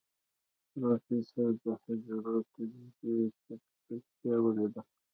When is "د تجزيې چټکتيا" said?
2.43-4.35